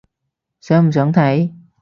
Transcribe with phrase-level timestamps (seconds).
[0.61, 1.51] 想唔想睇？